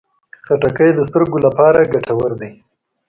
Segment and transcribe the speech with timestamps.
[0.45, 2.51] خټکی د سترګو لپاره ګټور دی.